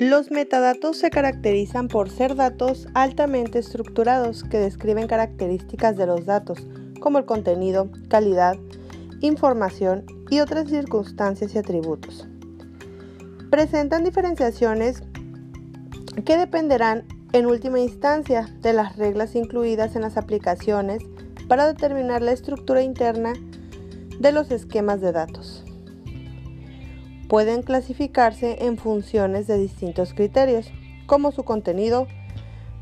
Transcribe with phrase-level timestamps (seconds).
[0.00, 6.58] Los metadatos se caracterizan por ser datos altamente estructurados que describen características de los datos,
[7.00, 8.56] como el contenido, calidad,
[9.20, 12.26] información y otras circunstancias y atributos.
[13.50, 15.02] Presentan diferenciaciones
[16.24, 17.04] que dependerán
[17.34, 21.02] en última instancia de las reglas incluidas en las aplicaciones
[21.46, 23.34] para determinar la estructura interna
[24.18, 25.66] de los esquemas de datos
[27.30, 30.68] pueden clasificarse en funciones de distintos criterios,
[31.06, 32.08] como su contenido,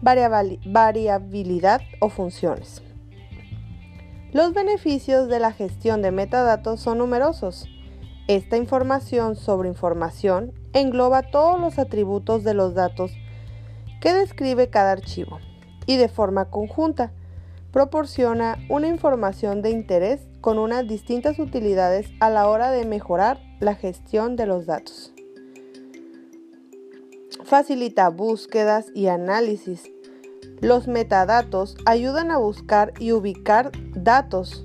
[0.00, 2.80] variabilidad o funciones.
[4.30, 7.66] Los beneficios de la gestión de metadatos son numerosos.
[8.28, 13.10] Esta información sobre información engloba todos los atributos de los datos
[14.00, 15.40] que describe cada archivo
[15.86, 17.10] y de forma conjunta
[17.72, 23.74] proporciona una información de interés con unas distintas utilidades a la hora de mejorar la
[23.74, 25.12] gestión de los datos.
[27.42, 29.90] Facilita búsquedas y análisis.
[30.60, 34.64] Los metadatos ayudan a buscar y ubicar datos.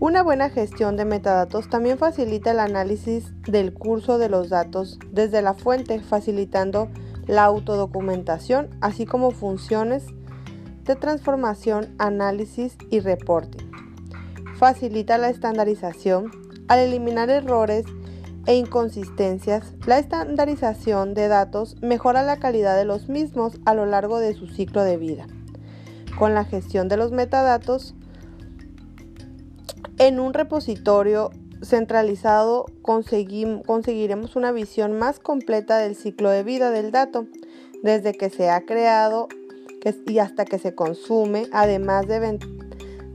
[0.00, 5.42] Una buena gestión de metadatos también facilita el análisis del curso de los datos desde
[5.42, 6.88] la fuente, facilitando
[7.26, 10.06] la autodocumentación, así como funciones
[10.84, 13.71] de transformación, análisis y reporting.
[14.62, 16.30] Facilita la estandarización
[16.68, 17.84] al eliminar errores
[18.46, 24.20] e inconsistencias, la estandarización de datos mejora la calidad de los mismos a lo largo
[24.20, 25.26] de su ciclo de vida.
[26.16, 27.96] Con la gestión de los metadatos
[29.98, 31.30] en un repositorio
[31.64, 37.26] centralizado conseguiremos una visión más completa del ciclo de vida del dato,
[37.82, 39.26] desde que se ha creado
[40.06, 42.06] y hasta que se consume, además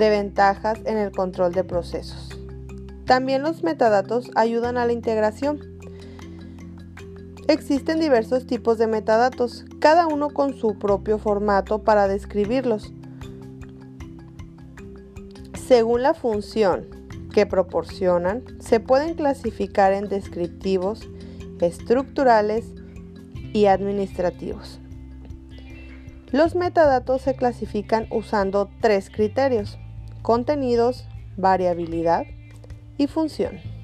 [0.00, 2.30] de ventajas en el control de procesos.
[3.04, 5.60] También los metadatos ayudan a la integración.
[7.46, 12.92] Existen diversos tipos de metadatos, cada uno con su propio formato para describirlos.
[15.54, 16.86] Según la función
[17.32, 21.08] que proporcionan, se pueden clasificar en descriptivos,
[21.60, 22.66] estructurales
[23.52, 24.80] y administrativos.
[26.32, 29.78] Los metadatos se clasifican usando tres criterios,
[30.22, 31.04] contenidos,
[31.36, 32.24] variabilidad
[32.98, 33.79] y función.